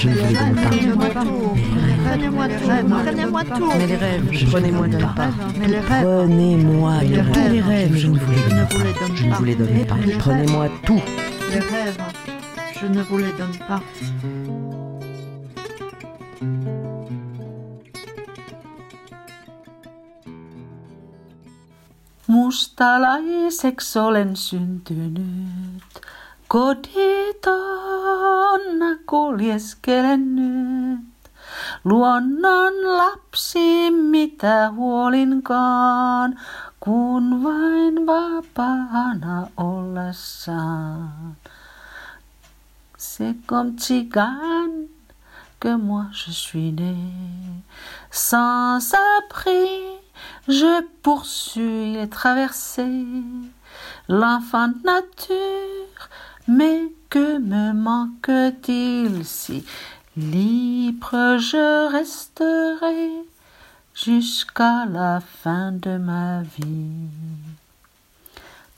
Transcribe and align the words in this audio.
je 0.00 0.08
ne 0.08 0.14
vous 0.14 0.26
les 0.28 0.34
donne 0.34 0.54
pas. 0.54 0.70
Prenez-moi 3.04 3.44
tout. 3.44 3.72
Mais 3.78 3.86
les 3.86 3.96
rêves, 3.96 4.50
prenez-moi 4.50 4.88
de 4.88 4.96
pas. 4.96 5.28
Prenez-moi 6.02 6.92
tous 7.00 7.48
les 7.50 7.60
rêves, 7.60 7.94
je 7.96 8.06
ne 8.06 8.18
vous 8.18 8.30
les 8.30 8.38
je 8.38 8.48
donne 8.48 8.58
ne 8.58 8.64
pas. 8.64 9.06
Je 9.14 9.24
ne 9.26 9.34
vous 9.34 9.44
les 9.44 9.54
donne 9.54 9.86
pas. 9.86 9.96
Prenez-moi 10.18 10.68
tout. 10.86 11.02
les 11.50 11.58
rêves, 11.58 11.98
je 12.80 12.86
ne 12.86 13.02
vous 13.02 13.18
les 13.18 13.32
donne 13.32 13.58
pas. 13.68 13.82
Mustalaiseksi 22.30 23.98
olen 23.98 24.36
syntynyt, 24.36 26.00
koditonna 26.50 27.70
kuljeskelen 29.06 30.22
nyt. 30.36 31.00
Luonnon 31.84 32.74
lapsi, 32.98 33.90
mitä 33.90 34.70
huolinkaan, 34.70 36.40
kun 36.80 37.42
vain 37.42 38.06
vapaana 38.06 39.46
ollessaan. 39.56 41.36
C'est 42.98 43.36
comme 43.46 43.72
tzigane 43.76 44.88
que 45.60 45.76
moi 45.76 46.04
je 46.12 46.32
suis 46.32 46.72
né. 46.72 46.96
Sans 48.10 48.94
abri, 48.94 50.00
je 50.48 50.82
poursuis 51.02 51.92
les 51.92 52.08
traversées. 52.08 53.22
L'enfant 54.08 54.74
nature, 54.84 56.08
mais 56.50 56.92
que 57.10 57.38
me 57.38 57.72
manque-t-il 57.72 59.24
si 59.24 59.64
libre 60.16 61.38
je 61.38 61.92
resterai 61.92 63.12
jusqu'à 63.94 64.84
la 64.86 65.20
fin 65.20 65.70
de 65.70 65.96
ma 65.96 66.42
vie? 66.42 67.06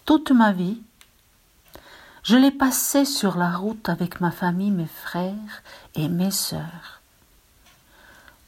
Toute 0.05 0.33
ma 0.33 0.53
vie, 0.53 0.83
je 2.23 2.37
l'ai 2.37 2.51
passée 2.51 3.07
sur 3.07 3.39
la 3.39 3.57
route 3.57 3.89
avec 3.89 4.21
ma 4.21 4.31
famille, 4.31 4.71
mes 4.71 4.85
frères 4.87 5.63
et 5.95 6.11
mes 6.11 6.31
sœurs. 6.31 7.01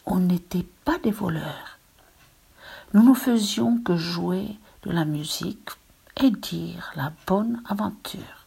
On 0.05 0.19
n'était 0.19 0.67
pas 0.84 0.98
des 0.98 1.12
voleurs. 1.12 1.78
Nous 2.92 3.02
ne 3.02 3.14
faisions 3.14 3.78
que 3.78 3.97
jouer 3.97 4.58
de 4.83 4.91
la 4.91 5.06
musique 5.06 5.70
et 6.22 6.30
dire 6.30 6.92
la 6.95 7.11
bonne 7.27 7.62
aventure. 7.70 8.44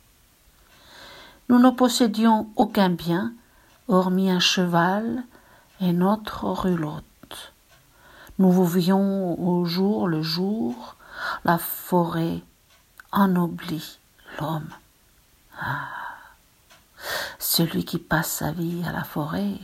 Nous 1.49 1.59
ne 1.59 1.69
possédions 1.69 2.49
aucun 2.55 2.89
bien, 2.89 3.33
hormis 3.87 4.29
un 4.29 4.39
cheval 4.39 5.23
et 5.79 5.93
notre 5.93 6.43
roulotte. 6.45 7.53
Nous 8.39 8.65
vivions 8.65 9.39
au 9.39 9.65
jour 9.65 10.07
le 10.07 10.21
jour, 10.21 10.95
la 11.45 11.57
forêt 11.57 12.43
ennoblit 13.11 13.99
l'homme. 14.39 14.69
Ah. 15.59 15.87
Celui 17.39 17.85
qui 17.85 17.97
passe 17.97 18.31
sa 18.31 18.51
vie 18.51 18.83
à 18.85 18.91
la 18.91 19.03
forêt 19.03 19.55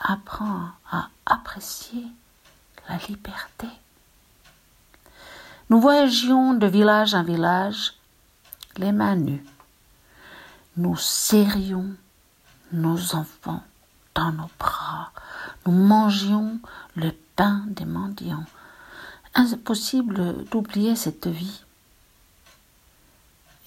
apprend 0.00 0.70
à 0.90 1.08
apprécier 1.24 2.04
la 2.88 2.96
liberté. 3.08 3.68
Nous 5.70 5.80
voyagions 5.80 6.54
de 6.54 6.66
village 6.66 7.14
en 7.14 7.22
village, 7.22 7.94
les 8.76 8.92
mains 8.92 9.16
nues. 9.16 9.44
Nous 10.76 10.96
serrions 10.96 11.94
nos 12.72 13.14
enfants 13.14 13.62
dans 14.14 14.32
nos 14.32 14.50
bras. 14.58 15.12
Nous 15.66 15.72
mangions 15.72 16.58
le 16.96 17.10
pain 17.36 17.64
des 17.66 17.84
mendiants. 17.84 18.46
Impossible 19.34 20.44
d'oublier 20.46 20.96
cette 20.96 21.26
vie. 21.26 21.62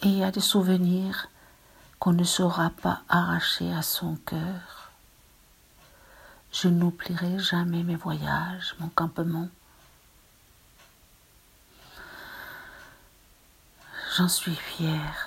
Et 0.03 0.07
il 0.07 0.18
y 0.18 0.24
a 0.24 0.31
des 0.31 0.40
souvenirs 0.40 1.28
qu'on 2.00 2.13
ne 2.13 2.24
saura 2.24 2.72
pas 2.72 3.02
arracher 3.08 3.72
à 3.72 3.81
son 3.81 4.16
cœur. 4.25 4.91
Je 6.52 6.68
n'oublierai 6.69 7.38
jamais 7.38 7.84
mes 7.84 7.96
voyages, 7.96 8.75
mon 8.79 8.90
campement. 8.90 9.50
J'en 14.18 14.28
suis 14.29 14.56
fière. 14.56 15.25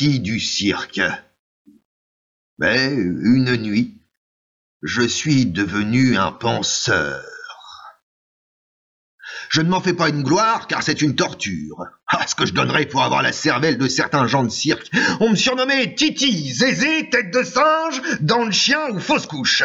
Du 0.08 0.40
cirque. 0.40 1.02
Mais 2.58 2.94
une 2.94 3.56
nuit, 3.58 4.02
je 4.82 5.02
suis 5.02 5.46
devenu 5.46 6.18
un 6.18 6.32
penseur. 6.32 7.26
Je 9.50 9.62
ne 9.62 9.70
m'en 9.70 9.82
fais 9.82 9.94
pas 9.94 10.10
une 10.10 10.24
gloire, 10.24 10.68
car 10.68 10.84
c'est 10.84 11.02
une 11.02 11.16
torture. 11.16 11.86
Ah, 12.08 12.26
ce 12.28 12.36
que 12.36 12.46
je 12.46 12.54
donnerais 12.54 12.86
pour 12.86 13.04
avoir 13.04 13.22
la 13.22 13.32
cervelle 13.32 13.78
de 13.78 13.88
certains 13.88 14.28
gens 14.28 14.44
de 14.44 14.50
cirque. 14.50 14.90
On 15.20 15.32
me 15.32 15.36
surnommait 15.36 15.96
Titi, 15.96 16.54
Zézé, 16.54 17.10
tête 17.10 17.32
de 17.32 17.44
singe, 17.44 18.02
dent 18.22 18.46
de 18.46 18.52
chien 18.52 18.92
ou 18.92 19.00
fausse 19.00 19.26
couche. 19.26 19.64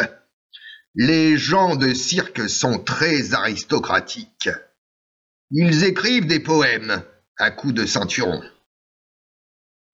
Les 0.95 1.37
gens 1.37 1.75
de 1.75 1.93
cirque 1.93 2.49
sont 2.49 2.79
très 2.79 3.33
aristocratiques. 3.33 4.49
Ils 5.51 5.83
écrivent 5.83 6.25
des 6.25 6.39
poèmes 6.39 7.03
à 7.37 7.51
coups 7.51 7.73
de 7.73 7.85
ceinturon. 7.85 8.41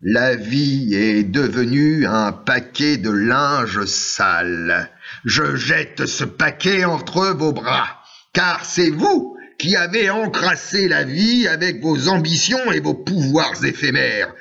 La 0.03 0.36
vie 0.36 0.96
est 0.96 1.24
devenue 1.24 2.08
un 2.08 2.31
paquet 2.31 2.98
de 2.98 3.12
linge 3.12 3.86
sale. 3.86 4.89
Je 5.25 5.55
jette 5.55 6.08
ce 6.08 6.24
paquet 6.24 6.86
entre 6.86 7.36
vos 7.38 7.51
bras, 7.51 8.01
car 8.34 8.65
c'est 8.65 8.89
vous 8.89 9.38
qui 9.60 9.75
avez 9.75 10.10
encrassé 10.10 10.88
la 10.88 11.03
vie 11.03 11.48
avec 11.48 11.84
vos 11.84 12.08
ambitions 12.08 12.72
et 12.72 12.79
vos 12.79 12.96
pouvoirs 12.96 13.63
éphémères. 13.63 14.34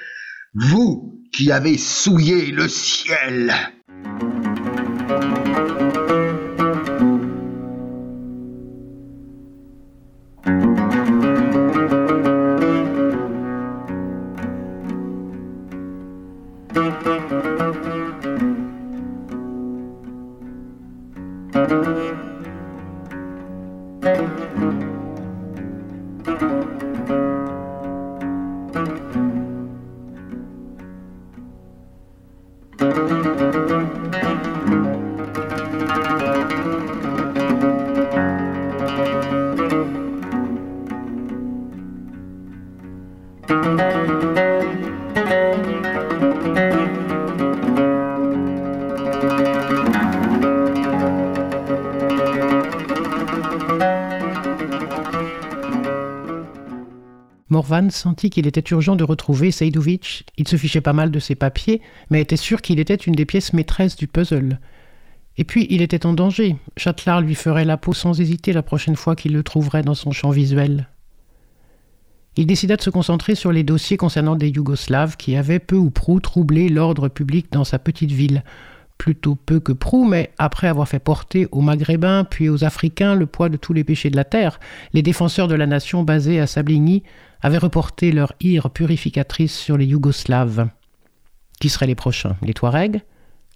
Vous 0.55 1.21
qui 1.31 1.53
avez 1.53 1.77
souillé 1.77 2.53
le 2.53 2.67
ciel. 2.67 3.55
Música 26.31 26.90
Sentit 57.91 58.31
qu'il 58.31 58.47
était 58.47 58.71
urgent 58.71 58.97
de 58.97 59.05
retrouver 59.05 59.51
Seydovitch. 59.51 60.25
Il 60.37 60.49
se 60.49 60.57
fichait 60.57 60.81
pas 60.81 60.93
mal 60.93 61.11
de 61.11 61.19
ses 61.19 61.35
papiers, 61.35 61.81
mais 62.11 62.21
était 62.21 62.37
sûr 62.37 62.63
qu'il 62.63 62.81
était 62.81 62.95
une 62.95 63.15
des 63.15 63.27
pièces 63.27 63.53
maîtresses 63.53 63.97
du 63.97 64.07
puzzle. 64.07 64.59
Et 65.37 65.45
puis, 65.45 65.67
il 65.71 65.83
était 65.83 66.07
en 66.07 66.13
danger. 66.13 66.57
Châtelard 66.77 67.21
lui 67.21 67.35
ferait 67.35 67.65
la 67.65 67.77
peau 67.77 67.93
sans 67.93 68.21
hésiter 68.21 68.53
la 68.53 68.63
prochaine 68.63 68.97
fois 68.97 69.17
qu'il 69.17 69.33
le 69.33 69.43
trouverait 69.43 69.83
dans 69.83 69.95
son 69.95 70.11
champ 70.11 70.31
visuel. 70.31 70.89
Il 72.37 72.47
décida 72.47 72.77
de 72.77 72.83
se 72.83 72.91
concentrer 72.91 73.35
sur 73.35 73.53
les 73.53 73.65
dossiers 73.65 73.97
concernant 73.97 74.37
des 74.37 74.49
Yougoslaves 74.49 75.17
qui 75.17 75.37
avaient 75.37 75.59
peu 75.59 75.77
ou 75.77 75.91
prou 75.91 76.21
troublé 76.21 76.69
l'ordre 76.69 77.09
public 77.09 77.51
dans 77.53 77.65
sa 77.65 77.79
petite 77.79 78.13
ville. 78.13 78.45
Plutôt 79.01 79.35
peu 79.35 79.61
que 79.61 79.73
prou, 79.73 80.05
mais 80.05 80.31
après 80.37 80.69
avoir 80.69 80.87
fait 80.87 80.99
porter 80.99 81.49
aux 81.53 81.63
Maghrébins 81.63 82.25
puis 82.25 82.51
aux 82.51 82.65
Africains 82.65 83.15
le 83.15 83.25
poids 83.25 83.49
de 83.49 83.57
tous 83.57 83.73
les 83.73 83.83
péchés 83.83 84.11
de 84.11 84.17
la 84.17 84.25
terre, 84.25 84.61
les 84.93 85.01
défenseurs 85.01 85.49
de 85.49 85.55
la 85.55 85.67
nation 85.67 86.03
basés 86.03 86.39
à 86.39 86.47
Sabligny 86.47 87.03
avaient 87.41 87.57
reporté 87.57 88.13
leur 88.13 88.35
ire 88.41 88.69
purificatrice 88.69 89.59
sur 89.59 89.79
les 89.79 89.87
Yougoslaves. 89.87 90.69
Qui 91.63 91.71
seraient 91.71 91.87
les 91.87 91.95
prochains? 91.95 92.37
Les 92.43 92.53
Touaregs? 92.53 93.01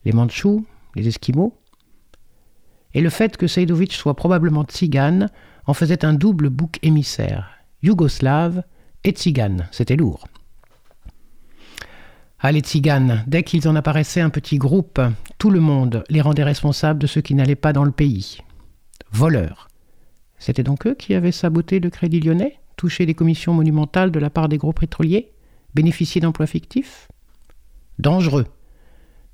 Les 0.06 0.12
Mandchous? 0.12 0.64
Les 0.94 1.08
Esquimaux? 1.08 1.54
Et 2.94 3.02
le 3.02 3.10
fait 3.10 3.36
que 3.36 3.46
Seydovitch 3.46 3.98
soit 3.98 4.16
probablement 4.16 4.64
tzigane 4.64 5.28
en 5.66 5.74
faisait 5.74 6.06
un 6.06 6.14
double 6.14 6.48
bouc 6.48 6.78
émissaire. 6.82 7.50
Yougoslave 7.82 8.62
et 9.04 9.10
tzigane, 9.10 9.68
c'était 9.72 9.96
lourd. 9.96 10.26
Ah, 12.46 12.52
les 12.52 12.60
tziganes, 12.60 13.24
dès 13.26 13.42
qu'ils 13.42 13.66
en 13.68 13.74
apparaissaient 13.74 14.20
un 14.20 14.28
petit 14.28 14.58
groupe, 14.58 15.00
tout 15.38 15.48
le 15.48 15.60
monde 15.60 16.04
les 16.10 16.20
rendait 16.20 16.44
responsables 16.44 16.98
de 16.98 17.06
ceux 17.06 17.22
qui 17.22 17.34
n'allaient 17.34 17.54
pas 17.54 17.72
dans 17.72 17.84
le 17.84 17.90
pays. 17.90 18.36
Voleurs. 19.10 19.70
C'était 20.38 20.62
donc 20.62 20.86
eux 20.86 20.94
qui 20.94 21.14
avaient 21.14 21.32
saboté 21.32 21.80
le 21.80 21.88
Crédit 21.88 22.20
lyonnais, 22.20 22.60
touché 22.76 23.06
des 23.06 23.14
commissions 23.14 23.54
monumentales 23.54 24.10
de 24.10 24.18
la 24.18 24.28
part 24.28 24.50
des 24.50 24.58
gros 24.58 24.74
pétroliers, 24.74 25.32
bénéficié 25.74 26.20
d'emplois 26.20 26.46
fictifs? 26.46 27.08
Dangereux. 27.98 28.46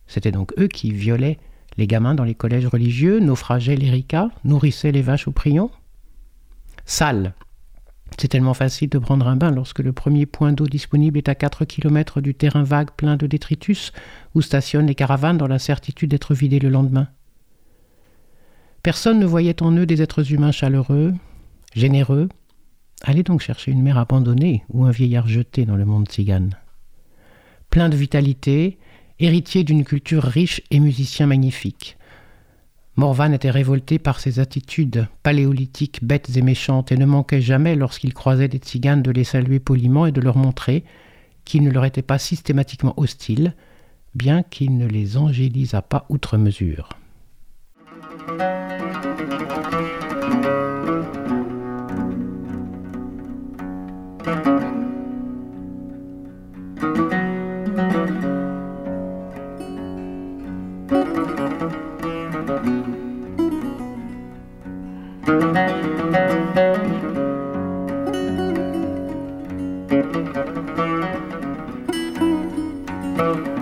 C'était 0.06 0.30
donc 0.30 0.52
eux 0.56 0.68
qui 0.68 0.92
violaient 0.92 1.40
Les 1.78 1.88
gamins 1.88 2.14
dans 2.14 2.22
les 2.22 2.36
collèges 2.36 2.68
religieux 2.68 3.18
naufrageaient 3.18 3.74
les 3.74 3.90
ricas, 3.90 4.28
nourrissaient 4.44 4.92
les 4.92 5.02
vaches 5.02 5.26
au 5.26 5.32
prion. 5.32 5.72
Sale. 6.86 7.34
C'est 8.18 8.28
tellement 8.28 8.54
facile 8.54 8.90
de 8.90 8.98
prendre 8.98 9.26
un 9.28 9.36
bain 9.36 9.50
lorsque 9.50 9.78
le 9.78 9.92
premier 9.92 10.26
point 10.26 10.52
d'eau 10.52 10.66
disponible 10.66 11.18
est 11.18 11.28
à 11.28 11.34
4 11.34 11.64
km 11.64 12.20
du 12.20 12.34
terrain 12.34 12.64
vague 12.64 12.90
plein 12.90 13.16
de 13.16 13.26
détritus 13.26 13.92
où 14.34 14.42
stationnent 14.42 14.86
les 14.86 14.94
caravanes 14.94 15.38
dans 15.38 15.46
la 15.46 15.58
certitude 15.58 16.10
d'être 16.10 16.34
vidées 16.34 16.58
le 16.58 16.68
lendemain. 16.68 17.08
Personne 18.82 19.18
ne 19.18 19.26
voyait 19.26 19.62
en 19.62 19.72
eux 19.72 19.86
des 19.86 20.02
êtres 20.02 20.32
humains 20.32 20.52
chaleureux, 20.52 21.14
généreux. 21.74 22.28
Allez 23.02 23.22
donc 23.22 23.40
chercher 23.40 23.70
une 23.70 23.82
mère 23.82 23.98
abandonnée 23.98 24.64
ou 24.68 24.84
un 24.84 24.90
vieillard 24.90 25.28
jeté 25.28 25.64
dans 25.64 25.76
le 25.76 25.84
monde 25.84 26.08
tzigane. 26.08 26.56
Plein 27.70 27.88
de 27.88 27.96
vitalité, 27.96 28.78
héritier 29.18 29.64
d'une 29.64 29.84
culture 29.84 30.24
riche 30.24 30.62
et 30.70 30.80
musicien 30.80 31.26
magnifique. 31.26 31.96
Morvan 33.00 33.32
était 33.32 33.50
révolté 33.50 33.98
par 33.98 34.20
ses 34.20 34.40
attitudes 34.40 35.08
paléolithiques 35.22 36.04
bêtes 36.04 36.36
et 36.36 36.42
méchantes 36.42 36.92
et 36.92 36.98
ne 36.98 37.06
manquait 37.06 37.40
jamais, 37.40 37.74
lorsqu'il 37.74 38.12
croisait 38.12 38.46
des 38.46 38.58
tziganes, 38.58 39.00
de 39.00 39.10
les 39.10 39.24
saluer 39.24 39.58
poliment 39.58 40.04
et 40.04 40.12
de 40.12 40.20
leur 40.20 40.36
montrer 40.36 40.84
qu'il 41.46 41.62
ne 41.62 41.70
leur 41.70 41.86
était 41.86 42.02
pas 42.02 42.18
systématiquement 42.18 42.92
hostile, 42.98 43.54
bien 44.14 44.42
qu'il 44.42 44.76
ne 44.76 44.86
les 44.86 45.16
angélisât 45.16 45.80
pas 45.80 46.04
outre 46.10 46.36
mesure. 46.36 46.90
Temps 65.30 65.70
a 73.20 73.59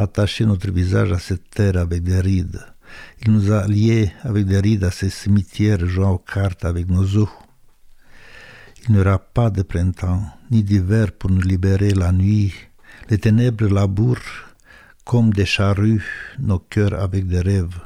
attaché 0.00 0.44
notre 0.46 0.70
visage 0.70 1.12
à 1.12 1.18
cette 1.18 1.50
terre 1.50 1.76
avec 1.76 2.02
des 2.02 2.20
rides. 2.20 2.60
Il 3.22 3.32
nous 3.32 3.52
a 3.52 3.66
liés 3.66 4.12
avec 4.22 4.46
des 4.46 4.58
rides 4.58 4.84
à 4.84 4.90
ces 4.90 5.10
cimetières 5.10 5.86
jouant 5.86 6.12
aux 6.12 6.18
cartes 6.18 6.64
avec 6.64 6.88
nos 6.88 7.16
os. 7.16 7.28
Il 8.82 8.94
n'y 8.94 9.00
aura 9.00 9.18
pas 9.18 9.50
de 9.50 9.62
printemps, 9.62 10.22
ni 10.50 10.64
d'hiver 10.64 11.12
pour 11.12 11.30
nous 11.30 11.42
libérer 11.42 11.90
la 11.90 12.12
nuit. 12.12 12.54
Les 13.10 13.18
ténèbres 13.18 13.68
labourent 13.68 14.32
comme 15.04 15.32
des 15.32 15.46
charrues 15.46 16.04
nos 16.38 16.58
cœurs 16.58 16.94
avec 16.94 17.26
des 17.26 17.40
rêves. 17.40 17.80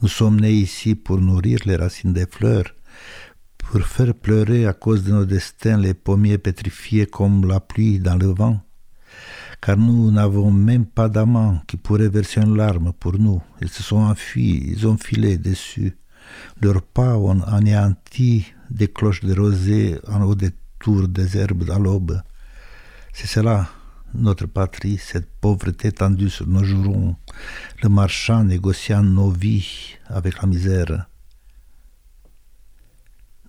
Nous 0.00 0.08
sommes 0.08 0.40
nés 0.40 0.52
ici 0.52 0.94
pour 0.94 1.20
nourrir 1.20 1.58
les 1.66 1.76
racines 1.76 2.14
des 2.14 2.26
fleurs, 2.26 2.74
pour 3.58 3.82
faire 3.82 4.14
pleurer 4.14 4.66
à 4.66 4.72
cause 4.72 5.04
de 5.04 5.12
nos 5.12 5.26
destins 5.26 5.76
les 5.76 5.94
pommiers 5.94 6.38
pétrifiés 6.38 7.06
comme 7.06 7.46
la 7.46 7.60
pluie 7.60 7.98
dans 8.00 8.16
le 8.16 8.28
vent 8.28 8.60
car 9.60 9.76
nous 9.76 10.10
n'avons 10.10 10.50
même 10.50 10.86
pas 10.86 11.08
d'amants 11.08 11.60
qui 11.66 11.76
pourraient 11.76 12.08
verser 12.08 12.40
une 12.40 12.56
larme 12.56 12.92
pour 12.98 13.18
nous. 13.18 13.42
Ils 13.60 13.68
se 13.68 13.82
sont 13.82 13.98
enfuis, 13.98 14.64
ils 14.66 14.86
ont 14.86 14.96
filé 14.96 15.36
dessus. 15.36 15.96
Leurs 16.62 16.82
pas 16.82 17.16
ont 17.16 17.42
anéanti 17.42 18.46
des 18.70 18.88
cloches 18.88 19.22
de 19.22 19.38
rosée 19.38 19.98
en 20.08 20.22
haut 20.22 20.34
des 20.34 20.50
tours 20.78 21.08
des 21.08 21.36
herbes 21.36 21.68
à 21.70 21.78
l'aube. 21.78 22.22
C'est 23.12 23.26
cela, 23.26 23.68
notre 24.14 24.46
patrie, 24.46 24.98
cette 24.98 25.28
pauvreté 25.40 25.92
tendue 25.92 26.30
sur 26.30 26.46
nos 26.46 26.64
jurons, 26.64 27.16
le 27.82 27.88
marchand 27.88 28.44
négociant 28.44 29.02
nos 29.02 29.30
vies 29.30 29.96
avec 30.06 30.40
la 30.40 30.48
misère. 30.48 31.06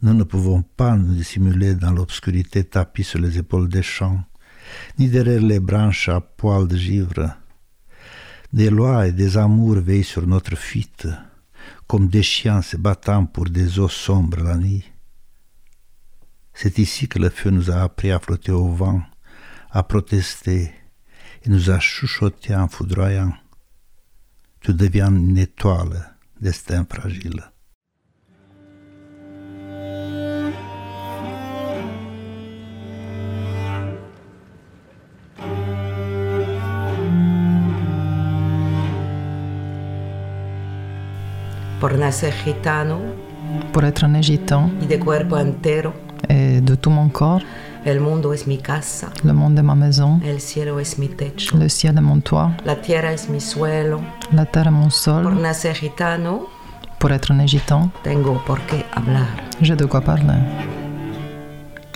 Nous 0.02 0.16
ne 0.16 0.24
pouvons 0.24 0.64
pas 0.64 0.98
nous 0.98 1.14
dissimuler 1.14 1.76
dans 1.76 1.92
l'obscurité 1.92 2.64
tapie 2.64 3.04
sur 3.04 3.20
les 3.20 3.38
épaules 3.38 3.70
des 3.70 3.84
champs 3.84 4.24
ni 4.98 5.10
derrière 5.10 5.42
les 5.42 5.60
branches 5.60 6.10
à 6.10 6.22
poils 6.22 6.68
de 6.68 6.78
givre. 6.78 7.36
Des 8.54 8.70
lois 8.70 9.08
et 9.08 9.12
des 9.12 9.38
amours 9.38 9.76
veillent 9.80 10.04
sur 10.04 10.28
notre 10.28 10.56
fuite, 10.56 11.08
comme 11.88 12.08
des 12.08 12.24
chiens 12.24 12.62
se 12.62 12.78
battant 12.78 13.26
pour 13.26 13.46
des 13.46 13.80
eaux 13.80 13.90
sombres 13.90 14.44
la 14.44 14.58
nuit. 14.58 14.86
C'est 16.54 16.80
ici 16.80 17.08
que 17.08 17.20
le 17.20 17.30
feu 17.30 17.50
nous 17.50 17.72
a 17.72 17.82
appris 17.82 18.12
à 18.12 18.20
flotter 18.20 18.52
au 18.52 18.70
vent, 18.70 19.02
à 19.72 19.84
protester, 19.84 20.74
et 21.44 21.50
nous 21.50 21.70
a 21.70 21.80
chuchoté 21.80 22.56
en 22.56 22.68
foudroyant. 22.68 23.34
Tu 24.60 24.74
deviens 24.74 25.16
une 25.16 25.38
étoile, 25.38 26.16
destin 26.40 26.86
fragile. 26.86 27.51
Por 41.82 41.98
nacer 41.98 42.34
gitano 42.46 43.00
pour 43.74 43.84
être 43.84 44.06
un 44.06 44.22
gitan 44.22 44.70
y 44.82 44.86
de 44.86 44.98
cuerpo 45.00 45.36
entero, 45.38 45.94
et 46.30 46.62
de 46.62 46.76
tout 46.76 46.92
mon 46.92 47.10
corps. 47.10 47.42
el 47.86 48.00
mundo 48.00 48.32
es 48.34 48.46
mi 48.48 48.58
casa, 48.60 49.10
Le 49.24 49.34
monde 49.34 49.58
est 49.60 49.64
ma 49.66 49.74
maison, 49.76 50.20
el 50.24 50.40
cielo 50.40 50.80
es 50.80 50.98
mi 51.00 51.08
techo, 51.10 51.58
le 51.58 51.68
ciel 51.68 51.98
est 51.98 52.02
mon 52.02 52.22
toit, 52.22 52.52
la 52.66 52.76
tierra 52.76 53.12
es 53.12 53.28
mi 53.30 53.42
suelo. 53.42 54.00
la 54.32 54.46
terre 54.46 54.68
est 54.68 54.72
mon 54.72 54.84
Por 54.84 54.92
sol. 54.92 55.42
nacer 55.42 55.74
gitano, 55.76 56.48
Pour 57.00 57.12
être 57.12 57.32
un 57.34 57.46
gitan, 57.48 57.90
tengo 58.04 58.40
por 58.46 58.60
qué 58.68 58.86
hablar. 58.94 59.26
j'ai 59.62 59.76
de 59.76 59.86
quoi 59.86 60.02
parler. 60.02 60.38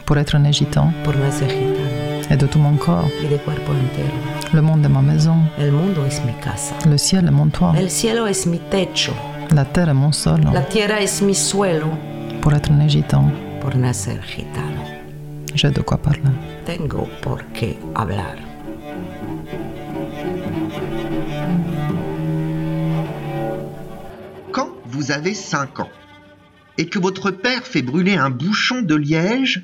Pour 0.05 0.17
être 0.17 0.35
un 0.35 0.51
gitan 0.51 0.91
Por 1.03 1.15
nacer 1.15 1.47
gitano 1.49 1.85
et 2.31 2.37
de 2.37 2.47
tout 2.47 2.59
mon 2.59 2.75
corps. 2.77 3.07
y 3.23 3.27
de 3.27 3.37
cuerpo 3.37 3.71
entero, 3.71 4.17
Le 4.53 4.61
monde 4.61 4.83
est 4.85 4.89
ma 4.91 5.01
maison, 5.01 5.37
el 5.59 5.71
mundo 5.71 6.03
es 6.05 6.19
mi 6.25 6.33
casa, 6.41 6.73
le 6.89 6.97
ciel 6.97 7.25
est 7.27 7.31
mon 7.31 7.49
toit, 7.49 7.73
el 7.77 7.89
cielo 7.91 8.25
es 8.25 8.45
mi 8.47 8.57
techo, 8.59 9.13
la 9.55 9.65
terre 9.65 9.89
est 9.89 9.93
mon 9.93 10.11
sol. 10.11 10.41
la 10.53 10.61
tierra 10.61 11.01
es 11.01 11.21
mi 11.21 11.33
suelo. 11.33 11.87
Pour 12.41 12.53
être 12.53 12.71
un 12.71 12.87
gitan, 12.87 13.31
Por 13.61 13.75
nacer 13.75 14.21
gitano, 14.23 14.83
j'ai 15.55 15.71
de 15.71 15.81
quoi 15.81 15.97
parler. 15.97 16.21
tengo 16.65 17.07
por 17.21 17.39
qué 17.53 17.77
hablar. 17.95 18.35
Quand 24.51 24.69
vous 24.85 25.11
avez 25.11 25.33
5 25.33 25.79
ans 25.81 25.89
et 26.77 26.87
que 26.87 26.99
votre 26.99 27.31
père 27.31 27.63
fait 27.65 27.81
brûler 27.81 28.15
un 28.15 28.29
bouchon 28.29 28.81
de 28.81 28.95
liège 28.95 29.63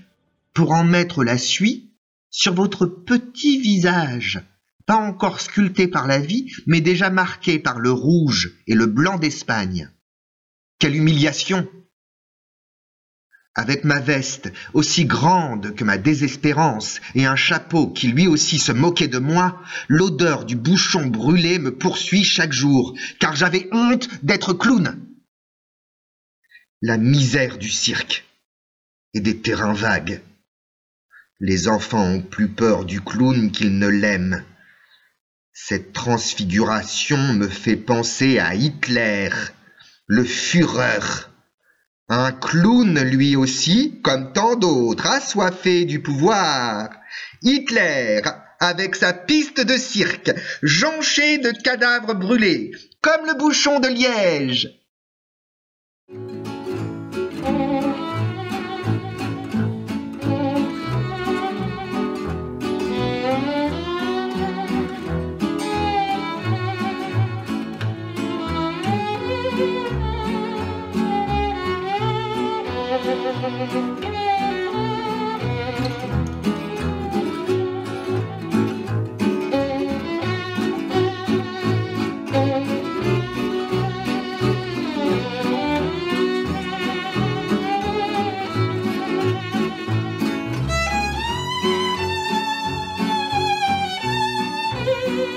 pour 0.53 0.71
en 0.71 0.83
mettre 0.83 1.23
la 1.23 1.37
suie 1.37 1.89
sur 2.29 2.53
votre 2.53 2.85
petit 2.85 3.59
visage, 3.59 4.41
pas 4.85 4.95
encore 4.95 5.41
sculpté 5.41 5.87
par 5.87 6.07
la 6.07 6.19
vie, 6.19 6.51
mais 6.67 6.81
déjà 6.81 7.09
marqué 7.09 7.59
par 7.59 7.79
le 7.79 7.91
rouge 7.91 8.57
et 8.67 8.73
le 8.73 8.85
blanc 8.85 9.17
d'Espagne. 9.17 9.89
Quelle 10.79 10.95
humiliation 10.95 11.67
Avec 13.55 13.83
ma 13.83 13.99
veste 13.99 14.51
aussi 14.73 15.05
grande 15.05 15.75
que 15.75 15.83
ma 15.83 15.97
désespérance 15.97 16.99
et 17.15 17.25
un 17.25 17.35
chapeau 17.35 17.87
qui 17.87 18.07
lui 18.07 18.27
aussi 18.27 18.57
se 18.57 18.71
moquait 18.71 19.07
de 19.07 19.19
moi, 19.19 19.61
l'odeur 19.87 20.45
du 20.45 20.55
bouchon 20.55 21.05
brûlé 21.05 21.59
me 21.59 21.75
poursuit 21.75 22.23
chaque 22.23 22.53
jour, 22.53 22.97
car 23.19 23.35
j'avais 23.35 23.69
honte 23.71 24.09
d'être 24.23 24.53
clown. 24.53 24.99
La 26.81 26.97
misère 26.97 27.59
du 27.59 27.69
cirque 27.69 28.25
et 29.13 29.19
des 29.19 29.37
terrains 29.39 29.73
vagues. 29.73 30.21
Les 31.39 31.67
enfants 31.67 32.05
ont 32.05 32.21
plus 32.21 32.49
peur 32.49 32.85
du 32.85 33.01
clown 33.01 33.51
qu'ils 33.51 33.77
ne 33.77 33.87
l'aiment. 33.87 34.43
Cette 35.53 35.91
transfiguration 35.91 37.33
me 37.33 37.49
fait 37.49 37.75
penser 37.75 38.39
à 38.39 38.55
Hitler, 38.55 39.29
le 40.07 40.23
Führer, 40.23 41.27
Un 42.07 42.31
clown 42.31 42.99
lui 43.03 43.35
aussi, 43.35 43.99
comme 44.01 44.31
tant 44.31 44.55
d'autres, 44.55 45.07
assoiffé 45.07 45.83
du 45.83 46.01
pouvoir. 46.01 46.89
Hitler, 47.41 48.21
avec 48.61 48.95
sa 48.95 49.11
piste 49.11 49.59
de 49.59 49.75
cirque, 49.75 50.31
jonchée 50.61 51.37
de 51.37 51.51
cadavres 51.51 52.13
brûlés, 52.13 52.71
comme 53.01 53.25
le 53.25 53.37
bouchon 53.37 53.79
de 53.79 53.89
liège. 53.89 54.80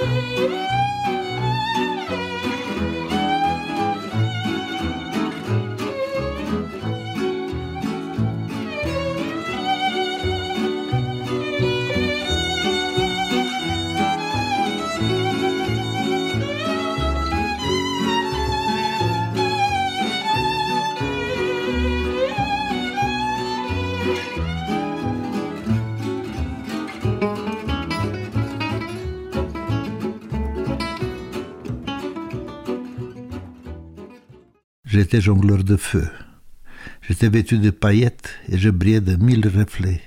Música 0.00 0.73
J'étais 35.04 35.20
jongleur 35.20 35.62
de 35.62 35.76
feu. 35.76 36.08
J'étais 37.02 37.28
vêtu 37.28 37.58
de 37.58 37.68
paillettes 37.68 38.36
et 38.48 38.56
je 38.56 38.70
brillais 38.70 39.02
de 39.02 39.16
mille 39.16 39.46
reflets. 39.46 40.00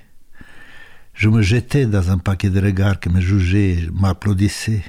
Je 1.14 1.28
me 1.28 1.40
jetais 1.40 1.86
dans 1.86 2.10
un 2.10 2.18
paquet 2.18 2.50
de 2.50 2.60
regards 2.60 2.98
qui 2.98 3.08
me 3.08 3.20
jugeaient 3.20 3.74
et 3.74 3.88
m'applaudissaient. 3.92 4.82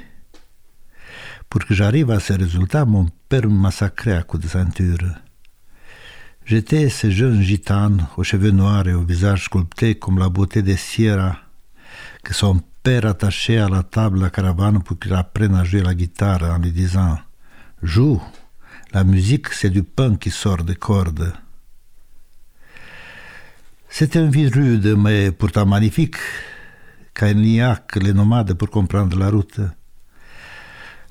Pour 1.47 1.63
que 1.63 1.75
j'arrive 1.75 2.09
à 2.09 2.19
ce 2.19 2.33
résultat, 2.33 2.85
mon 2.85 3.05
père 3.29 3.43
me 3.43 3.53
massacrait 3.53 4.15
à 4.15 4.23
coups 4.23 4.45
de 4.45 4.49
ceinture. 4.49 4.97
J'étais 6.43 6.89
ce 6.89 7.11
jeune 7.11 7.43
gitane 7.43 8.07
aux 8.17 8.23
cheveux 8.23 8.49
noirs 8.49 8.87
et 8.87 8.95
au 8.95 9.03
visage 9.03 9.43
sculpté 9.43 9.93
comme 9.93 10.17
la 10.17 10.29
beauté 10.29 10.63
des 10.63 10.75
Sierra, 10.75 11.37
que 12.23 12.33
son 12.33 12.63
père 12.81 13.05
attachait 13.05 13.59
à 13.59 13.69
la 13.69 13.83
table 13.83 14.17
de 14.17 14.23
la 14.23 14.31
caravane 14.31 14.81
pour 14.81 14.97
qu'il 14.97 15.13
apprenne 15.13 15.53
à 15.53 15.63
jouer 15.63 15.83
la 15.83 15.93
guitare 15.93 16.41
en 16.41 16.57
lui 16.57 16.71
disant 16.71 17.19
Joue, 17.83 18.19
la 18.91 19.03
musique 19.03 19.49
c'est 19.49 19.69
du 19.69 19.83
pain 19.83 20.15
qui 20.15 20.31
sort 20.31 20.63
des 20.63 20.75
cordes. 20.75 21.33
C'était 23.89 24.19
une 24.19 24.31
vie 24.31 24.47
rude, 24.47 24.95
mais 24.97 25.31
pourtant 25.31 25.65
magnifique, 25.65 26.17
car 27.13 27.29
il 27.29 27.37
n'y 27.37 27.61
a 27.61 27.75
que 27.75 27.99
les 27.99 28.13
nomades 28.13 28.53
pour 28.53 28.69
comprendre 28.69 29.17
la 29.17 29.29
route. 29.29 29.59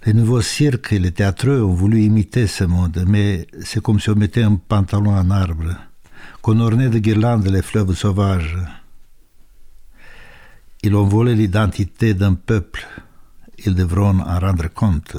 Les 0.07 0.15
nouveaux 0.15 0.43
cirques 0.43 0.93
et 0.93 0.99
les 0.99 1.11
théâtreux 1.11 1.63
ont 1.63 1.75
voulu 1.75 2.03
imiter 2.03 2.47
ce 2.47 2.65
monde, 2.65 3.05
mais 3.07 3.47
c'est 3.63 3.83
comme 3.83 3.99
si 3.99 4.11
on 4.11 4.15
mettait 4.15 4.45
un 4.45 4.55
pantalon 4.55 5.17
en 5.17 5.31
arbre, 5.31 5.75
qu'on 6.41 6.61
ornait 6.61 6.89
de 6.89 6.99
guirlandes 6.99 7.49
les 7.49 7.63
fleuves 7.63 7.95
sauvages. 7.95 8.59
Ils 10.85 10.95
ont 10.95 11.07
volé 11.07 11.35
l'identité 11.35 12.15
d'un 12.15 12.35
peuple, 12.35 12.87
ils 13.65 13.75
devront 13.75 14.21
en 14.21 14.39
rendre 14.39 14.69
compte. 14.73 15.17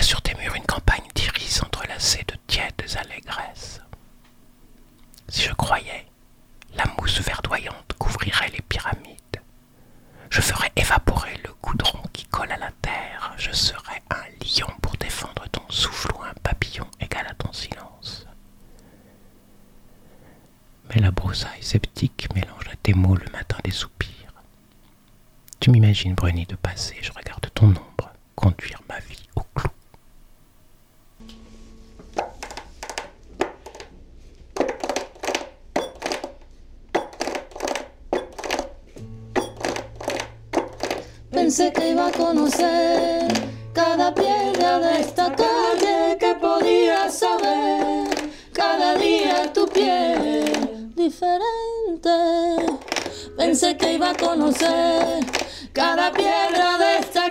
Sur 0.00 0.22
tes 0.22 0.34
murs 0.34 0.54
une 0.56 0.64
campagne 0.66 1.06
d'iris 1.14 1.62
entrelacée 1.62 2.24
de 2.26 2.34
tièdes 2.46 2.84
allégresses. 2.96 3.80
Si 5.28 5.42
je 5.42 5.52
croyais, 5.52 6.06
la 6.74 6.84
mousse 6.98 7.20
verdoyante 7.20 7.92
couvrirait 7.98 8.48
les 8.48 8.62
pyramides. 8.62 9.16
Je 10.30 10.40
ferais 10.40 10.72
évaporer 10.74 11.36
le 11.44 11.52
goudron 11.62 12.02
qui 12.12 12.24
colle 12.24 12.50
à 12.50 12.56
la 12.56 12.72
terre. 12.82 13.34
Je 13.36 13.52
serais 13.52 14.02
un 14.10 14.24
lion 14.44 14.72
pour 14.82 14.96
défendre 14.96 15.48
ton 15.52 15.62
souffle 15.68 16.10
ou 16.18 16.22
un 16.22 16.34
papillon 16.42 16.86
égal 17.00 17.26
à 17.28 17.34
ton 17.34 17.52
silence. 17.52 18.26
Mais 20.88 21.00
la 21.00 21.12
broussaille 21.12 21.62
sceptique 21.62 22.28
mélange 22.34 22.68
à 22.72 22.76
tes 22.82 22.94
mots 22.94 23.16
le 23.16 23.30
matin 23.32 23.58
des 23.62 23.70
soupirs. 23.70 24.10
Tu 25.60 25.70
m'imagines, 25.70 26.14
Bruni, 26.14 26.46
de 26.46 26.56
passer, 26.56 26.89
conocer 54.14 55.24
cada 55.72 56.12
piedra 56.12 56.78
de 56.78 56.98
esta 56.98 57.30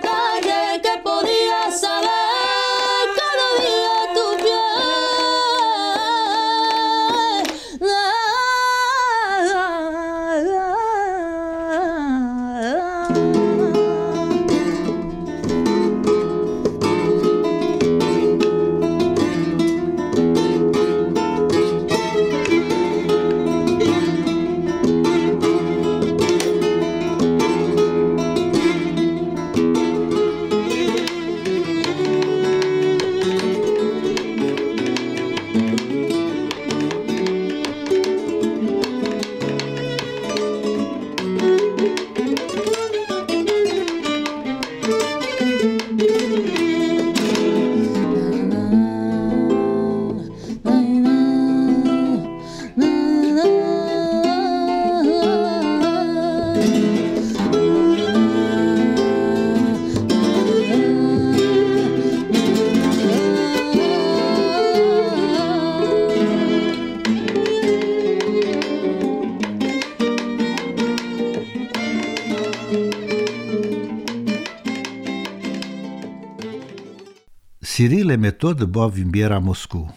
Cyril 77.79 78.11
et 78.11 78.17
Méthode 78.17 78.65
boivent 78.65 78.99
une 78.99 79.09
bière 79.09 79.31
à 79.31 79.39
Moscou. 79.39 79.89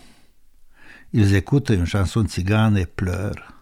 Ils 1.12 1.34
écoutent 1.34 1.70
une 1.70 1.84
chanson 1.84 2.22
tzigane 2.22 2.78
et 2.78 2.86
pleurent. 2.86 3.52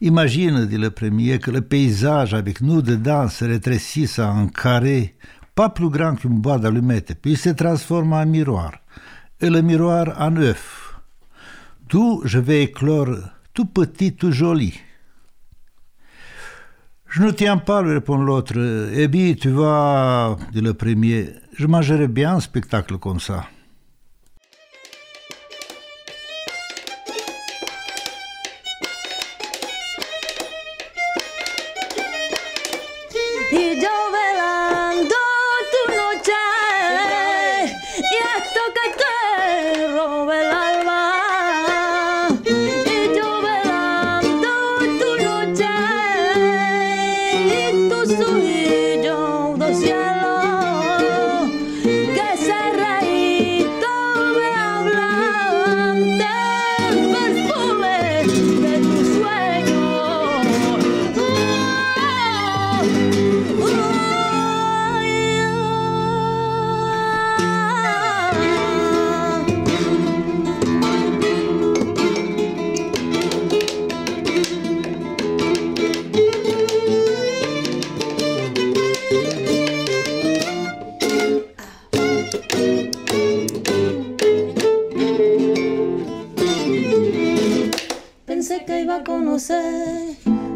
Imagine, 0.00 0.66
dit 0.66 0.76
le 0.76 0.90
premier, 0.90 1.38
que 1.38 1.52
le 1.52 1.60
paysage 1.60 2.34
avec 2.34 2.60
nous 2.60 2.82
dedans 2.82 3.28
se 3.28 3.44
rétrécisse 3.44 4.18
en 4.18 4.36
un 4.36 4.48
carré 4.48 5.14
pas 5.54 5.68
plus 5.68 5.90
grand 5.90 6.16
qu'une 6.16 6.40
boîte 6.40 6.62
d'allumettes, 6.62 7.14
puis 7.22 7.36
se 7.36 7.50
transforme 7.50 8.14
en 8.14 8.26
miroir, 8.26 8.72
et 9.40 9.48
le 9.48 9.62
miroir 9.62 10.16
en 10.18 10.34
œuf. 10.34 10.96
D'où 11.88 12.20
je 12.24 12.40
vais 12.40 12.64
éclore 12.64 13.14
tout 13.54 13.66
petit, 13.66 14.16
tout 14.16 14.32
joli. 14.32 14.76
Je 17.06 17.22
ne 17.22 17.30
tiens 17.30 17.58
pas, 17.58 17.80
lui 17.80 17.92
répond 17.92 18.16
l'autre. 18.16 18.58
Eh 18.92 19.06
bien, 19.06 19.34
tu 19.34 19.50
vois, 19.50 20.36
dit 20.52 20.60
le 20.60 20.74
premier, 20.74 21.28
je 21.60 21.66
mangerais 21.66 22.08
bien 22.08 22.36
un 22.36 22.40
spectacle 22.40 22.96
comme 22.96 23.20
ça. 23.20 23.44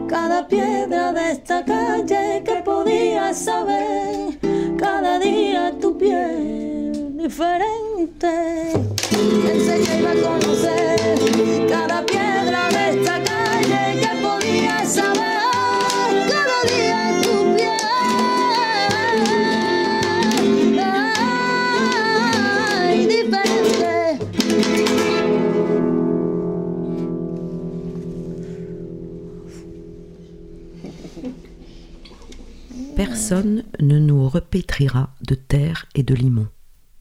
Cada 0.08 0.46
piedra 0.46 1.10
de 1.12 1.32
esta 1.32 1.64
calle 1.64 2.42
que 2.44 2.56
podía 2.62 3.32
saber 3.32 4.38
cada 4.76 5.18
día 5.18 5.72
tu 5.80 5.96
piel 5.96 7.16
diferente. 7.16 8.72
Personne 33.34 33.64
ne 33.80 33.98
nous 33.98 34.28
repétrira 34.28 35.10
de 35.26 35.34
terre 35.34 35.86
et 35.96 36.04
de 36.04 36.14
limon. 36.14 36.46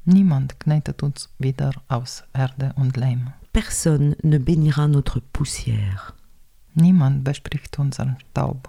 Niemand 0.08 0.48
knetet 0.58 1.04
uns 1.04 1.30
wieder 1.40 1.74
aus 1.90 2.24
Erde 2.34 2.74
und 2.76 2.98
Leim. 2.98 3.30
Personne 3.52 4.16
ne 4.24 4.40
bénira 4.40 4.88
notre 4.88 5.20
poussière. 5.20 6.16
Niemand 6.76 7.24
bespricht 7.24 7.78
unseren 7.78 8.18
Staub. 8.20 8.68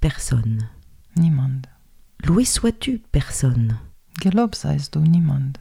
Personne. 0.00 0.68
Niemand. 1.16 1.62
Loué 2.24 2.44
sois-tu, 2.44 3.02
personne. 3.10 3.78
Gelobt 4.20 4.54
seist 4.54 4.96
du 4.96 5.00
niemand. 5.00 5.54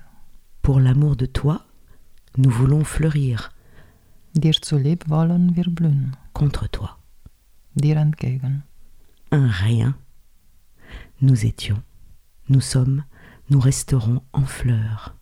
Pour 0.61 0.79
l'amour 0.79 1.15
de 1.15 1.25
toi, 1.25 1.65
nous 2.37 2.51
voulons 2.51 2.83
fleurir 2.83 3.51
Dir 4.35 4.53
zulieb 4.61 5.09
wollen 5.09 5.55
wir 5.55 5.71
blühen. 5.71 6.15
contre 6.33 6.69
toi. 6.69 6.99
Dir 7.73 7.97
entgegen. 7.97 8.61
Un 9.31 9.47
rien. 9.47 9.95
Nous 11.21 11.45
étions, 11.45 11.81
nous 12.49 12.61
sommes, 12.61 13.03
nous 13.49 13.59
resterons 13.59 14.21
en 14.33 14.45
fleurs. 14.45 15.15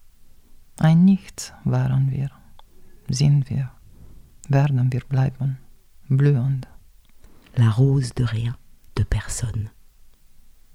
Ein 0.79 1.03
Nichts 1.05 1.53
waren 1.65 2.09
wir. 2.09 2.29
Sind 3.09 3.49
wir. 3.49 3.69
Werden 4.49 4.91
wir 4.93 5.01
bleiben. 5.09 5.57
Blühend. 6.09 6.67
La 7.55 7.69
rose 7.69 8.13
de 8.15 8.23
rien, 8.23 8.55
de 8.95 9.03
personne. 9.03 9.69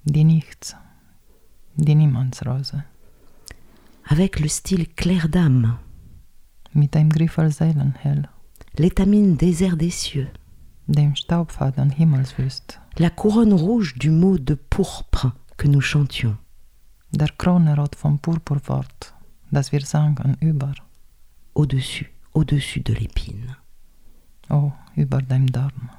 Die 0.04 0.24
Nichts. 0.24 0.76
Die 1.76 1.94
Niemandsrose. 1.94 2.84
Avec 4.06 4.40
le 4.40 4.48
style 4.48 4.87
clair 4.94 5.28
d'âme, 5.28 5.78
Mit 6.74 6.94
dem 6.94 7.08
Griffel 7.08 7.50
Seelenhell. 7.52 8.28
l'étamine 8.76 9.37
désert 9.37 9.76
des 9.76 9.90
cieux, 9.90 10.28
Dem 10.88 11.14
Staubfaden 11.16 11.90
Himmelswüst. 11.90 12.80
La 12.98 13.11
couronne 13.11 13.52
rouge 13.52 13.94
du 13.98 14.11
mot 14.11 14.38
de 14.38 14.54
pourpre 14.54 15.33
que 15.57 15.68
nous 15.68 15.80
chantions, 15.80 16.37
Der 17.12 17.37
Kronerot 17.37 17.94
vom 17.96 18.18
Purpurwort, 18.18 19.14
das 19.52 19.70
wir 19.72 19.83
sangen 19.87 20.37
über. 20.40 20.74
au-dessus, 21.54 22.11
au-dessus 22.35 22.80
de 22.80 22.92
l'épine. 22.94 23.57
Oh, 24.50 24.72
über 24.96 25.22
dem 25.22 25.46
Dorn. 25.50 25.90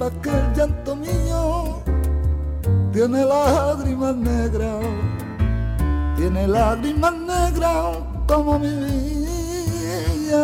Sepas 0.00 0.12
que 0.22 0.30
el 0.30 0.54
llanto 0.54 0.96
mío 0.96 1.82
tiene 2.92 3.24
lágrimas 3.24 4.16
negras. 4.16 4.84
Tiene 6.16 6.48
lágrimas 6.48 7.12
negras 7.12 7.98
como 8.26 8.58
mi 8.58 8.68
vida. 10.26 10.40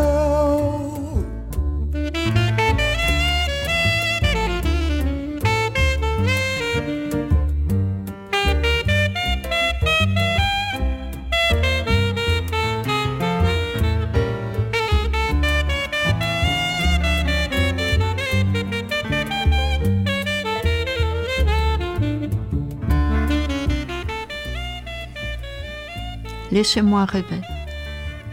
Laissez-moi 26.56 27.04
rêver. 27.04 27.42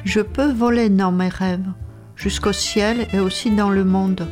Je 0.06 0.22
peux 0.22 0.50
voler 0.50 0.88
dans 0.88 1.12
mes 1.12 1.28
rêves, 1.28 1.68
jusqu'au 2.16 2.54
ciel 2.54 3.06
et 3.12 3.20
aussi 3.20 3.52
dans 3.52 3.70
le 3.70 3.84
monde. 3.84 4.26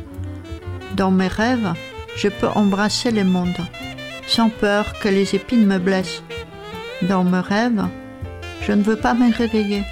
Dans 0.96 1.10
mes 1.10 1.28
rêves, 1.28 1.74
je 2.16 2.28
peux 2.28 2.48
embrasser 2.54 3.10
le 3.10 3.24
monde, 3.24 3.60
sans 4.26 4.48
peur 4.48 4.98
que 4.98 5.10
les 5.10 5.34
épines 5.34 5.66
me 5.66 5.76
blessent. 5.76 6.22
Dans 7.02 7.22
mes 7.22 7.40
rêves, 7.40 7.84
je 8.62 8.72
ne 8.72 8.82
veux 8.82 8.96
pas 8.96 9.12
me 9.12 9.30
réveiller, 9.30 9.82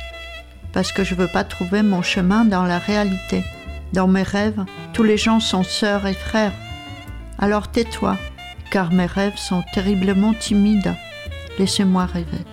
parce 0.73 0.93
que 0.93 1.05
je 1.05 1.15
veux 1.15 1.29
pas 1.29 1.45
trouver 1.45 1.83
mon 1.83 2.01
chemin 2.01 2.47
dans 2.47 2.65
la 2.65 2.79
réalité. 2.79 3.45
Dans 3.93 4.09
mes 4.09 4.23
rêves, 4.23 4.65
tous 4.95 5.03
les 5.03 5.19
gens 5.19 5.41
sont 5.41 5.63
sœurs 5.63 6.07
et 6.07 6.15
frères. 6.15 6.55
Alors 7.39 7.71
tais-toi, 7.71 8.17
car 8.71 8.95
mes 8.95 9.05
rêves 9.05 9.37
sont 9.37 9.63
terriblement 9.75 10.33
timides. 10.33 10.95
Laissez-moi 11.59 12.07
rêver. 12.07 12.47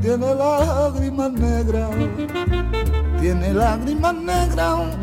Tiene 0.00 0.34
lágrimas 0.34 1.32
negras. 1.32 1.90
Tiene 3.20 3.52
lágrimas 3.52 4.14
negras 4.14 4.96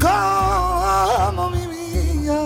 como 0.00 1.50
mi 1.50 1.66
vida. 1.66 2.38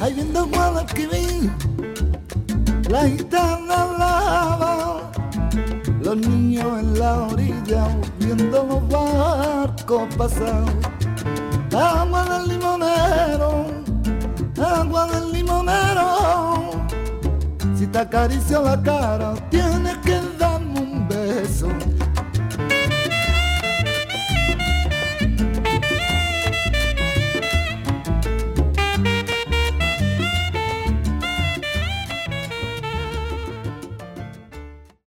Ahí 0.00 0.12
viendo 0.14 0.46
Guadalquivir, 0.46 1.50
la 2.90 3.08
gitana 3.08 3.86
lava, 3.98 5.12
los 6.02 6.16
niños 6.16 6.80
en 6.80 6.98
la 6.98 7.22
orilla 7.22 7.88
viendo 8.24 8.64
los 8.64 8.88
barcos 8.88 10.14
pasar. 10.16 10.64
Agua 11.74 12.24
del 12.24 12.48
limonero, 12.48 13.66
agua 14.62 15.06
del 15.08 15.32
limonero, 15.32 16.70
si 17.76 17.86
te 17.86 17.98
acaricio 17.98 18.62
la 18.62 18.80
cara, 18.80 19.34
tiene 19.50 20.00